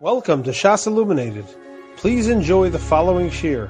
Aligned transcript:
Welcome 0.00 0.44
to 0.44 0.50
Shas 0.50 0.86
Illuminated. 0.86 1.44
Please 1.96 2.28
enjoy 2.28 2.70
the 2.70 2.78
following 2.78 3.30
shiur. 3.30 3.68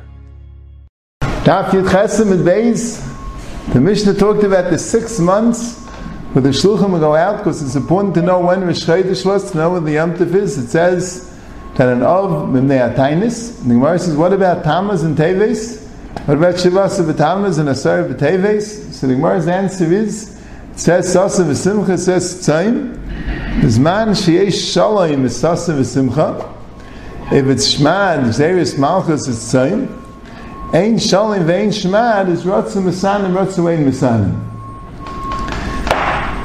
Daf 1.23 1.71
Yud 1.71 1.89
Chesem 1.89 2.33
and 2.33 2.47
Beis. 2.47 3.03
The 3.73 3.81
Mishnah 3.81 4.13
talked 4.13 4.45
about 4.45 4.71
the 4.71 4.79
six 4.79 5.19
months 5.19 5.83
where 6.35 6.43
the 6.43 6.51
Shluchim 6.51 6.91
will 6.91 6.99
go 6.99 7.15
out 7.15 7.39
because 7.39 7.63
it's 7.63 7.77
important 7.77 8.15
to 8.17 8.21
know 8.21 8.41
when 8.41 8.61
Rosh 8.61 8.85
Chodesh 8.85 9.25
was, 9.25 9.53
to 9.53 9.57
know 9.57 9.71
when 9.71 9.85
the 9.85 9.93
Yom 9.93 10.17
Tov 10.19 10.35
is. 10.35 10.59
It 10.59 10.69
says 10.69 11.35
that 11.77 11.89
an 11.89 12.03
Ov 12.03 12.51
Mimnei 12.51 12.95
Atainis. 12.95 13.63
The 13.63 13.69
Gemara 13.71 13.99
says, 13.99 14.15
what 14.15 14.35
about 14.35 14.65
Tammuz 14.65 15.05
and 15.05 15.17
Teves? 15.17 15.83
What 16.27 16.37
about 16.37 16.57
Shivas 16.57 17.09
of 17.09 17.17
Tammuz 17.17 17.57
and 17.57 17.71
Asar 17.71 18.01
of 18.01 18.15
Teves? 18.19 18.93
So 18.93 19.07
the 19.07 19.15
Gemara's 19.15 19.49
answer 19.49 19.91
is, 19.91 20.39
it 20.73 20.79
says 20.79 21.11
Sasa 21.11 21.45
V'Simcha, 21.45 21.99
says 21.99 22.47
Tzayim. 22.47 22.98
Bizman 23.61 24.11
sheyesh 24.11 24.73
shalom 24.73 25.25
is 25.25 25.37
sasa 25.39 25.73
v'simcha. 25.73 26.55
If 27.33 27.47
it's 27.47 27.75
shmad, 27.75 28.29
zeris 28.29 28.79
malchus 28.79 29.29
is 29.29 29.39
tzayim. 29.39 29.89
Ein 30.75 30.99
shalom 30.99 31.45
ve'ein 31.45 31.69
shmad 31.69 32.29
is 32.29 32.45
rotzim 32.45 32.85
misanim, 32.85 33.35
rotzim 33.35 33.67
ein 33.69 33.85
misanim. 33.85 34.45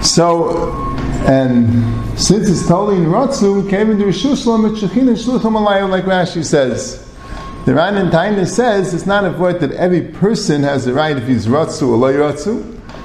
So, 0.04 0.72
and 1.26 2.20
since 2.20 2.50
it's 2.50 2.68
totally 2.68 2.98
in 2.98 3.06
Ratzu, 3.06 3.70
came 3.70 3.90
into 3.90 4.04
Rishuslam 4.04 4.70
at 4.70 4.78
Shechin 4.78 5.08
and 5.08 5.18
Shlucham 5.18 5.56
Alayim, 5.56 5.90
like 5.90 6.04
Rashi 6.04 6.44
says. 6.44 7.10
The 7.66 7.74
Ran 7.74 7.96
in 7.96 8.08
Taina 8.10 8.46
says 8.46 8.94
it's 8.94 9.06
not 9.06 9.24
a 9.24 9.32
word 9.32 9.62
that 9.62 9.72
every 9.72 10.02
person 10.02 10.64
has 10.64 10.84
the 10.84 10.94
right 10.94 11.16
if 11.16 11.26
he's 11.26 11.48
Ratzu 11.48 11.88
or 11.88 11.96
Loy 11.96 12.14
Ratzu. 12.16 12.62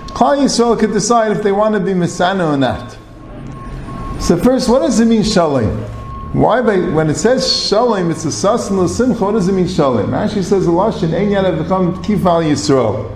Klal 0.09 0.39
Yisrael 0.39 0.79
could 0.79 0.93
decide 0.93 1.31
if 1.37 1.45
they 1.45 1.53
want 1.53 1.75
to 1.75 1.81
be 1.81 1.93
Misana 1.93 2.55
or 2.55 2.57
not. 2.57 2.99
So 4.21 4.37
first, 4.37 4.69
what 4.69 4.81
does 4.81 5.01
it 5.01 5.07
mean 5.07 5.23
shalom? 5.23 5.83
Why 6.33 6.61
when 6.61 7.09
it 7.09 7.15
says 7.15 7.69
shalom, 7.69 8.11
it's 8.11 8.25
a 8.25 8.33
sas 8.33 8.69
and 8.71 8.91
simcha, 8.91 9.25
what 9.25 9.33
does 9.33 9.49
it 9.49 9.53
mean 9.53 9.69
shalom? 9.69 10.13
Actually 10.13 10.43
says 10.43 10.67
a 10.67 10.71
lashon, 10.71 11.15
ein 11.15 11.31
yad 11.31 11.63
become 11.63 12.03
kifal 12.05 12.45
yisrael. 12.45 13.15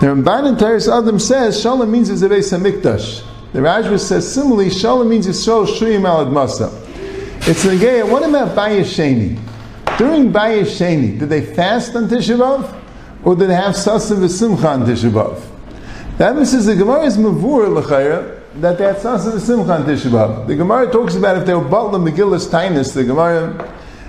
The 0.00 0.06
Ramban 0.06 0.48
in 0.48 0.56
Teres 0.56 0.88
Adam 0.88 1.18
says 1.18 1.60
shalom 1.60 1.90
means 1.90 2.10
it's 2.10 2.22
a 2.22 2.28
beis 2.28 2.56
hamikdash. 2.56 3.24
The 3.52 3.60
Rajva 3.60 3.98
says 3.98 4.30
similarly, 4.32 4.70
shalom 4.70 5.08
means 5.08 5.26
Yisrael 5.26 5.66
shuyim 5.66 6.02
alad 6.02 6.30
masa. 6.30 6.70
It's 7.48 7.64
a 7.64 7.78
gay. 7.78 8.02
What 8.02 8.28
about 8.28 8.54
Bayesheni? 8.54 9.38
During 9.96 10.30
Bayesheni, 10.30 11.18
did 11.18 11.30
they 11.30 11.40
fast 11.54 11.96
on 11.96 12.08
Tisha 12.08 12.36
B'av? 12.38 12.78
Or 13.24 13.34
did 13.34 13.48
they 13.48 13.54
have 13.54 13.74
sasa 13.74 14.16
v'simcha 14.16 14.64
on 14.64 14.82
Tisha 14.84 15.10
B'av? 15.10 15.40
That 16.18 16.36
means 16.36 16.66
the 16.66 16.76
Gemara 16.76 17.04
is 17.04 17.16
mavur 17.16 17.74
l'chayra, 17.74 18.37
that 18.60 18.78
had 18.80 18.98
Sasa 18.98 19.30
the 19.30 19.40
Simcha 19.40 19.72
on 19.72 19.84
Tisha 19.84 20.46
The 20.46 20.56
Gemara 20.56 20.90
talks 20.90 21.14
about 21.14 21.36
if 21.36 21.46
they 21.46 21.54
were 21.54 21.64
Batla 21.64 22.10
Megillus 22.10 22.48
Tainus, 22.48 22.92
the 22.92 23.04
Gemara, 23.04 23.52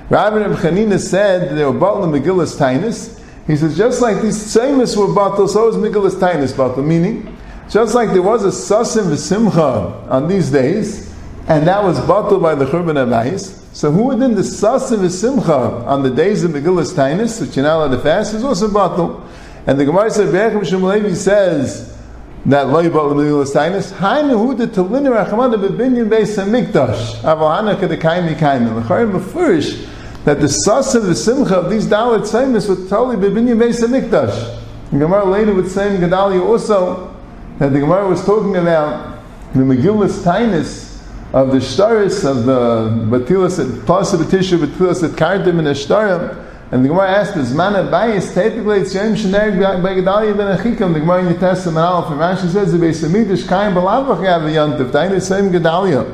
Rabbi 0.10 0.38
Reb 0.38 0.58
Chanina 0.58 1.00
said 1.00 1.56
they 1.56 1.64
were 1.64 1.72
Batla 1.72 2.20
Megillus 2.20 2.58
Tainus. 2.58 3.22
He 3.46 3.56
says, 3.56 3.78
just 3.78 4.02
like 4.02 4.22
these 4.22 4.38
Tzemis 4.38 4.98
were 4.98 5.14
Batla, 5.14 5.48
so 5.48 5.68
was 5.68 5.78
Megillus 5.78 6.16
Tainus 6.20 6.54
Batla, 6.54 6.84
meaning, 6.84 7.38
just 7.70 7.94
like 7.94 8.10
there 8.10 8.24
was 8.24 8.44
a 8.44 8.48
Sasim 8.48 9.12
V'Simcha 9.12 10.10
on 10.10 10.28
these 10.28 10.52
days, 10.52 11.14
and 11.48 11.68
that 11.68 11.84
was 11.84 12.00
Batla 12.00 12.42
by 12.42 12.56
the 12.56 12.66
Churban 12.66 12.96
Abayis, 12.96 13.56
so 13.76 13.92
who 13.92 14.04
within 14.04 14.34
the 14.34 14.42
Sasim 14.42 15.00
V'Simcha 15.00 15.86
on 15.86 16.02
the 16.02 16.10
days 16.10 16.44
of 16.44 16.52
Megillus 16.52 16.94
Tainus, 16.94 17.40
which 17.40 17.56
you're 17.56 17.66
not 17.66 17.78
allowed 17.78 17.96
to 17.96 18.02
fast, 18.02 18.34
is 18.34 18.44
also 18.44 18.68
Batla. 18.68 19.28
And 19.68 19.80
the 19.80 19.86
Gemara 19.86 20.10
said, 20.10 20.32
Be'echem 20.32 20.62
Shemalevi 20.62 21.16
says, 21.16 21.99
that 22.46 22.68
loybal 22.68 23.12
l'milulas 23.12 23.54
tainus. 23.54 23.92
Hainu 23.94 24.58
de 24.58 24.68
telinu 24.68 25.12
rachamada 25.12 25.56
bebinyan 25.56 26.10
beis 26.10 26.38
hamikdash. 26.38 27.22
Avohana 27.22 27.76
kadekayim 27.76 28.34
mikayim. 28.34 28.84
L'chayim 28.84 29.12
mefurish 29.20 29.88
that 30.26 30.40
the 30.40 30.50
sas 30.50 30.96
of 30.96 31.04
the 31.04 31.16
simcha 31.16 31.56
of 31.56 31.70
these 31.70 31.88
dalit 31.88 32.22
saimis 32.22 32.68
was 32.70 32.90
totally 32.90 33.16
bebinyan 33.18 33.58
beis 33.58 33.82
hamikdash. 33.82 34.58
The 34.92 34.98
Gemara 34.98 35.26
later 35.26 35.54
would 35.54 35.70
say 35.70 35.94
in 35.94 36.02
Gedalia 36.02 36.42
also 36.44 37.16
that 37.60 37.74
the 37.74 37.80
Gemara 37.80 38.08
was 38.08 38.26
talking 38.26 38.56
about 38.56 39.20
the 39.54 39.60
Megillus 39.60 40.24
Tainus 40.24 41.04
of 41.32 41.52
the 41.52 41.58
Shtaris 41.58 42.28
of 42.28 42.46
the 42.46 42.90
Batilas, 43.06 43.60
of 43.60 44.20
the 44.20 44.26
tissue 44.38 44.58
Batilas 44.58 45.04
at 45.04 45.12
Kardim 45.12 45.60
and 45.60 45.68
Ashtarim, 45.68 46.49
and 46.72 46.86
the 46.86 46.90
Gemara 46.90 47.10
asked, 47.10 47.36
"Is 47.36 47.54
man 47.54 47.74
bayis 47.90 48.32
typically 48.34 48.82
it's 48.82 48.94
Yom 48.94 49.16
Sheneg 49.16 49.82
by 49.82 49.96
Gedalia 49.96 50.38
ben 50.38 50.56
Achikam?" 50.58 50.94
The 50.94 51.00
Gemara 51.00 51.22
in 51.22 51.26
the 51.34 51.40
Testament 51.40 51.80
Aleph 51.80 52.12
and 52.12 52.20
Rashi 52.20 52.48
says 52.52 52.72
the 52.72 52.78
Beis 52.78 53.04
Hamidrash 53.04 53.48
Kaim 53.48 53.74
Balavach 53.74 54.24
have 54.24 54.44
a 54.44 54.50
Yontif. 54.50 54.92
Dain 54.92 55.12
the 55.12 55.20
same 55.20 55.50
Gedalia. 55.50 56.06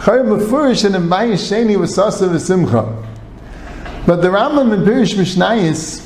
Chayr 0.00 0.24
Mefurish 0.24 0.84
and 0.84 0.94
in 0.94 1.08
Bayis 1.08 1.50
Sheni 1.50 1.76
was 1.78 1.94
Sasa 1.94 2.28
v'Simcha. 2.28 3.04
But 4.06 4.20
the 4.20 4.28
Rambam 4.28 4.72
in 4.74 4.82
Pirish 4.82 5.14
Mishnayis, 5.14 6.04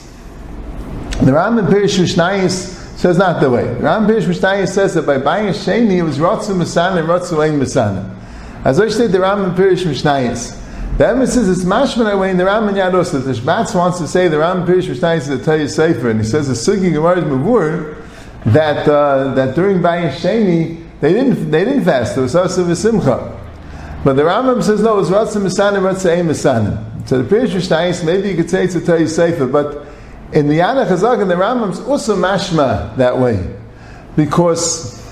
the 1.18 1.32
Rambam 1.32 1.58
in 1.58 1.66
Pirish 1.66 1.98
Mishnayis 1.98 2.96
says 2.96 3.18
not 3.18 3.40
the 3.40 3.50
way. 3.50 3.66
The 3.66 3.80
Rambam 3.80 4.06
Pirish 4.06 4.26
Mishnayis 4.26 4.68
says 4.68 4.94
that 4.94 5.04
by 5.04 5.18
Bayis 5.18 5.64
Sheni 5.64 5.96
it 5.96 6.02
was 6.02 6.18
Rotzu 6.18 6.54
Masan 6.54 6.96
and 6.96 7.08
Rotzu 7.08 7.40
Ein 7.42 7.58
Masan. 7.58 8.16
As 8.64 8.78
I 8.78 8.88
said, 8.88 9.10
the 9.10 9.18
Rambam 9.18 9.48
in 9.48 9.54
Pirish 9.56 9.84
Mishnayis. 9.84 10.56
The 11.00 11.08
emphasis 11.08 11.48
is 11.48 11.64
mashman 11.64 12.12
away 12.12 12.30
in 12.30 12.36
the 12.36 12.44
Ram 12.44 12.68
and 12.68 12.76
Yados 12.76 13.12
that 13.12 13.20
the 13.20 13.32
Shbatz 13.32 13.74
wants 13.74 13.96
to 14.00 14.06
say 14.06 14.28
the 14.28 14.38
Ram 14.38 14.66
Pirish 14.66 14.86
Mishnayis 14.86 15.20
is 15.20 15.28
a 15.30 15.42
tell 15.42 15.58
you 15.58 15.66
safer, 15.66 16.10
and 16.10 16.20
he 16.20 16.26
says 16.26 16.46
the 16.46 16.52
Sugi 16.52 16.92
Gemara 16.92 17.20
is 17.20 17.24
Mavur 17.24 18.04
that 18.52 18.86
uh, 18.86 19.32
that 19.32 19.54
during 19.54 19.78
Bayish 19.78 20.16
Sheni 20.16 20.86
they 21.00 21.14
didn't 21.14 21.50
they 21.50 21.64
didn't 21.64 21.84
fast. 21.84 22.18
It 22.18 22.20
was 22.20 22.36
also 22.36 22.66
V'Simcha. 22.66 23.34
But 24.04 24.12
the 24.12 24.24
Rambam 24.24 24.62
says 24.62 24.82
no, 24.82 24.92
it 24.92 24.96
was 24.98 25.08
Ratzah 25.08 25.40
Misanim, 25.40 25.90
Ratzah 25.90 26.18
Ein 26.18 26.28
Misanim. 26.28 27.08
So 27.08 27.22
the 27.22 27.34
Pirish 27.34 27.52
Mishnayis 27.52 28.04
maybe 28.04 28.28
you 28.28 28.36
could 28.36 28.50
say 28.50 28.64
it's 28.64 28.74
a 28.74 28.84
tell 28.84 29.00
you 29.00 29.08
safer, 29.08 29.46
but 29.46 29.86
in 30.34 30.48
the 30.48 30.58
Yana 30.58 30.86
Chazak 30.86 31.22
and 31.22 31.30
the 31.30 31.34
Rambam's 31.34 31.80
also 31.80 32.14
mashma 32.14 32.94
that 32.98 33.16
way 33.16 33.56
because 34.16 35.02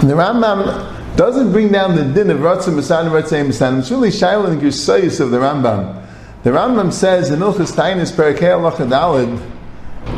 the 0.00 0.12
Rambam 0.12 1.03
doesn't 1.16 1.52
bring 1.52 1.70
down 1.70 1.94
the 1.94 2.04
din 2.04 2.30
of 2.30 2.38
Ratzah 2.38 2.74
Masan 2.74 3.10
Ratzah 3.10 3.46
Masan. 3.46 3.78
It's 3.78 3.90
really 3.90 4.08
Shaila 4.08 4.50
and 4.50 4.60
Girsayis 4.60 5.20
of 5.20 5.30
the 5.30 5.38
Rambam. 5.38 6.04
The 6.42 6.50
Rambam 6.50 6.92
says 6.92 7.30
in 7.30 7.38
Ilchas 7.38 7.72
Tainis 7.72 8.12
Perakei 8.12 8.50
Alacha 8.50 8.88
Dalid 8.88 9.40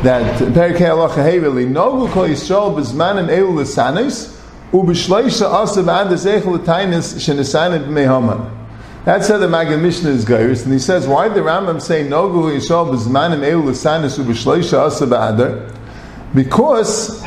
that 0.03 0.39
Perakei 0.39 0.79
Alacha 0.79 1.23
Heveli 1.23 1.67
Nogu 1.67 2.11
Kol 2.11 2.27
Yisrael 2.27 2.75
Bezmanim 2.75 3.29
Elu 3.29 3.59
Lesanis 3.59 4.35
Ubishleisha 4.71 5.49
Asav 5.49 5.85
Adas 5.85 6.25
Echel 6.25 6.57
Tainis 6.57 7.15
Shenesanim 7.15 7.85
B'mei 7.85 8.51
That's 9.05 9.27
how 9.27 9.37
the 9.37 9.47
Maggid 9.47 9.79
Mishnah 9.79 10.09
is 10.09 10.25
goes, 10.25 10.63
and 10.63 10.73
he 10.73 10.79
says, 10.79 11.07
why 11.07 11.27
did 11.27 11.37
the 11.37 11.41
Rambam 11.41 11.79
say 11.79 12.03
Nogu 12.05 12.51
Yisrael 12.51 12.91
Bezmanim 12.91 13.39
Elu 13.39 13.65
Lesanis 13.69 14.17
Ubishleisha 14.17 14.89
Asav 14.89 15.07
Adar? 15.07 15.71
Because 16.33 17.21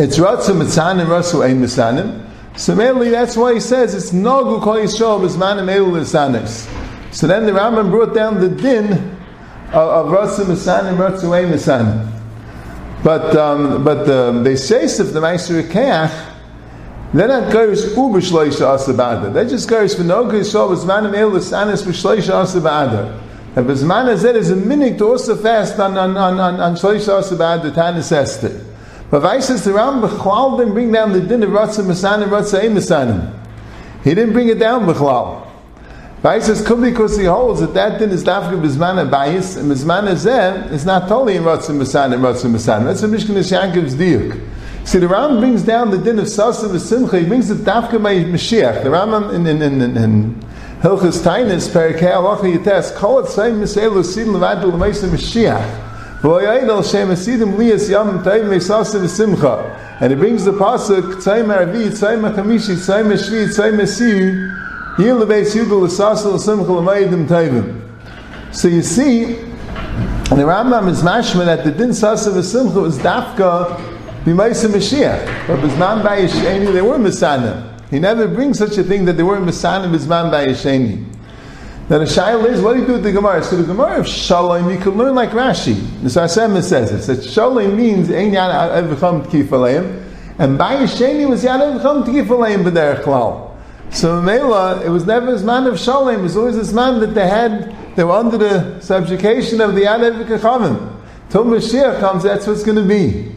it's 0.00 0.18
Ratzah 0.18 0.56
Mitzanim 0.56 1.06
Ratzah 1.06 1.44
Ein 1.44 1.62
Mitzanim, 1.62 2.27
so 2.58 2.74
mainly 2.74 3.08
that's 3.08 3.36
why 3.36 3.54
he 3.54 3.60
says 3.60 3.94
it's 3.94 4.10
Nagu 4.10 4.60
Kol 4.60 4.78
Yisrael 4.78 5.20
B'zmanim 5.20 5.72
Elu 5.72 5.92
Lisanis. 5.92 6.68
So 7.14 7.28
then 7.28 7.46
the 7.46 7.52
Rambam 7.52 7.88
brought 7.92 8.14
down 8.14 8.40
the 8.40 8.48
din 8.48 8.92
of, 9.68 9.74
of 9.74 10.06
Ratzu 10.08 10.44
Misanim, 10.44 10.96
Ratzu 10.96 11.32
Ein 11.32 11.52
Misanim. 11.52 12.12
But 13.04 13.36
um, 13.36 13.84
but 13.84 14.06
the 14.06 14.42
they 14.42 14.56
say 14.56 14.82
if 14.86 15.12
the 15.12 15.20
Meister 15.20 15.62
Keach, 15.62 16.34
then 17.14 17.28
that 17.28 17.52
goes 17.52 17.96
Uber 17.96 18.20
Shloisha 18.20 18.76
Asabada. 18.76 19.32
That 19.32 19.48
just 19.48 19.68
goes 19.68 19.94
for 19.94 20.02
no 20.02 20.24
Nagu 20.24 20.40
Yisrael 20.40 20.76
B'zmanim 20.76 21.14
Elu 21.14 21.38
Lisanis 21.38 21.84
B'Shloisha 21.84 22.42
Asabada. 22.42 23.22
And 23.54 23.68
B'zman 23.68 24.12
Azed 24.12 24.34
is 24.34 24.50
a 24.50 24.56
minute 24.56 24.98
to 24.98 25.06
also 25.06 25.36
fast 25.36 25.78
on 25.78 25.96
on 25.96 26.16
on 26.16 26.40
on, 26.40 26.60
on 26.60 26.74
Shloisha 26.74 27.20
Asabada 27.20 27.70
Tanis 27.70 28.10
Esther. 28.10 28.67
But 29.10 29.20
Vai 29.20 29.40
says 29.40 29.64
the 29.64 29.72
Ram 29.72 30.02
Bechlal 30.02 30.58
didn't 30.58 30.74
bring 30.74 30.92
down 30.92 31.12
the 31.12 31.20
din 31.20 31.42
of 31.42 31.50
Ratzah 31.50 31.84
Masanim, 31.84 32.28
Ratzah 32.28 32.60
Masanim. 32.70 33.34
He 34.04 34.14
didn't 34.14 34.34
bring 34.34 34.48
it 34.48 34.58
down 34.58 34.86
Bechlal. 34.86 35.46
Vai 36.20 36.40
says 36.40 36.66
could 36.66 36.82
because 36.82 37.16
he 37.16 37.24
holds 37.24 37.60
that 37.60 37.72
that 37.72 37.98
din 37.98 38.10
is 38.10 38.22
dafka 38.22 38.60
Bizman 38.60 39.08
Bayis, 39.08 39.56
and 39.56 39.70
Bizman 39.70 40.12
Zeh 40.12 40.70
is 40.72 40.84
not 40.84 41.08
totally 41.08 41.36
in 41.36 41.44
Ratzah 41.44 41.70
Masanim, 41.70 42.20
Ratzah 42.20 42.50
Masanim. 42.50 42.84
That's 42.84 43.02
a 43.02 43.08
Mishkan 43.08 43.36
Yankov's 43.36 43.94
diuk. 43.94 44.38
See, 44.84 44.98
the 44.98 45.08
Ram 45.08 45.38
brings 45.38 45.62
down 45.62 45.90
the 45.90 45.98
din 45.98 46.18
of 46.18 46.28
Sasa 46.28 46.68
V'Simcha, 46.68 47.20
he 47.20 47.26
brings 47.26 47.48
the 47.48 47.54
dafka 47.54 48.02
by 48.02 48.14
Mashiach. 48.16 48.82
The 48.82 48.90
Ram 48.90 49.14
in, 49.30 49.46
in, 49.46 49.62
in, 49.62 49.80
in, 49.80 49.96
in 49.96 50.34
Hilchas 50.82 51.22
Tainis, 51.22 51.68
Perikei 51.68 52.12
Alacha 52.12 52.58
Yites, 52.58 52.94
Kol 52.94 53.20
Et 53.20 53.28
Seim 53.28 53.60
Miselu 53.60 54.04
Sid 54.04 54.26
Levad 54.26 54.62
L'Meisa 54.64 55.08
Mashiach. 55.08 55.87
And 60.00 60.10
he 60.10 60.16
brings 60.16 60.44
the 60.44 60.52
pasuk. 60.52 61.22
So 68.52 68.68
you 68.68 68.82
see, 68.82 69.24
the 69.24 70.44
Rambam 70.44 70.88
is 70.88 71.02
mashma 71.02 71.44
that 71.44 71.64
the 71.64 71.70
din 71.70 71.94
sasa 71.94 72.30
v'simcha 72.30 72.82
was 72.82 72.98
dafka 72.98 73.76
b'maisa 74.24 74.68
Mashiach, 74.68 75.46
but 75.46 75.60
b'zman 75.60 76.02
b'ayisheni 76.02 76.72
they 76.72 76.82
were 76.82 76.98
misanim. 76.98 77.68
He 77.90 77.98
never 77.98 78.28
brings 78.28 78.58
such 78.58 78.76
a 78.76 78.82
thing 78.82 79.06
that 79.06 79.14
they 79.14 79.22
weren't 79.22 79.46
Masanim 79.46 79.96
Bizman 79.96 80.30
by 80.30 80.46
Yesheni. 80.46 81.06
Now 81.90 81.96
the 81.96 82.04
shaila 82.04 82.50
is, 82.50 82.60
what 82.60 82.74
do 82.74 82.80
you 82.80 82.86
do 82.86 82.92
with 82.94 83.02
the 83.02 83.12
Gemara? 83.12 83.42
So 83.42 83.56
the 83.56 83.64
Gemara 83.64 84.00
of 84.00 84.06
Shalom, 84.06 84.68
you 84.68 84.78
can 84.78 84.98
learn 84.98 85.14
like 85.14 85.30
Rashi. 85.30 85.74
The 86.02 86.10
Sarasema 86.10 86.62
says 86.62 86.92
it. 86.92 87.16
That 87.16 87.24
Shalom 87.24 87.78
means 87.78 88.10
Ein 88.10 88.34
Yan 88.34 88.84
Evcham 88.84 89.24
Tkif 89.24 90.04
and 90.38 90.58
by 90.58 90.76
Yesheni 90.76 91.26
was 91.26 91.42
Yan 91.42 91.60
Evcham 91.60 92.04
Tkif 92.04 92.26
Aleim 92.26 92.62
B'derech 92.62 93.04
Klal. 93.04 93.56
So 93.90 94.20
Mela, 94.20 94.84
it 94.84 94.90
was 94.90 95.06
never 95.06 95.32
this 95.32 95.42
man 95.42 95.66
of 95.66 95.80
Shalom, 95.80 96.16
it 96.16 96.22
was 96.22 96.36
always 96.36 96.56
this 96.56 96.74
man 96.74 97.00
that 97.00 97.14
they 97.14 97.26
had, 97.26 97.74
they 97.96 98.04
were 98.04 98.12
under 98.12 98.36
the 98.36 98.80
subjugation 98.80 99.62
of 99.62 99.74
the 99.74 99.84
Yan 99.84 100.00
Evcham. 100.00 100.94
Till 101.30 101.44
Mashiach 101.44 102.00
comes, 102.00 102.22
that's 102.22 102.46
what's 102.46 102.64
going 102.64 102.76
to 102.76 102.84
be. 102.84 103.34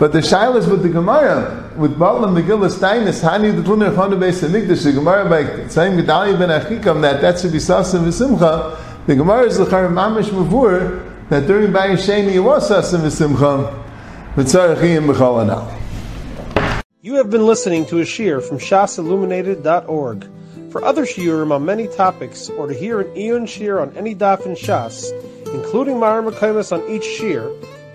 But 0.00 0.12
the 0.12 0.20
Shilas 0.20 0.66
with 0.66 0.82
the 0.82 0.88
Gemara, 0.88 1.70
with 1.76 1.98
Baal 1.98 2.24
and 2.24 2.34
Megillah 2.34 2.72
Steinis, 2.72 3.20
Hani 3.20 3.54
the 3.54 3.60
Tluner 3.60 3.94
Chonu 3.94 4.18
Beis 4.18 4.42
Hamikdash, 4.42 4.84
the 4.84 4.92
Gemara 4.92 5.28
by 5.28 5.68
saying 5.68 5.98
Gedali 5.98 6.38
ben 6.38 6.48
Achikam, 6.48 7.02
that 7.02 7.20
that 7.20 7.38
should 7.38 7.52
be 7.52 7.60
Sasa 7.60 7.98
V'Simcha, 7.98 8.78
the 9.06 9.14
Gemara 9.14 9.42
is 9.42 9.58
Lechar 9.58 9.92
Mamish 9.92 10.30
Mavur, 10.30 11.28
that 11.28 11.46
during 11.46 11.70
Bayi 11.70 11.98
Sheni 11.98 12.32
it 12.32 12.40
was 12.40 12.66
Sasa 12.66 12.96
V'Simcha, 12.96 13.84
V'Tzarechiyim 14.36 15.12
B'Chol 15.12 15.70
You 17.02 17.16
have 17.16 17.28
been 17.28 17.44
listening 17.44 17.84
to 17.84 17.98
a 17.98 18.04
shiur 18.04 18.42
from 18.42 18.56
shasilluminated.org. 18.56 20.26
For 20.72 20.82
other 20.82 21.04
shiurim 21.04 21.52
on 21.52 21.66
many 21.66 21.88
topics, 21.88 22.48
or 22.48 22.68
to 22.68 22.72
hear 22.72 23.00
an 23.00 23.14
iyun 23.14 23.42
shiur 23.42 23.82
on 23.82 23.94
any 23.98 24.14
daf 24.14 24.46
in 24.46 24.52
Shas, 24.52 25.12
including 25.52 26.00
Mara 26.00 26.22
Makaimas 26.22 26.72
on 26.72 26.90
each 26.90 27.02
shiur, 27.02 27.54